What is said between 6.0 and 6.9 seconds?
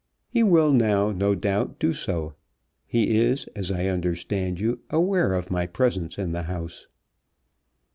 in the house."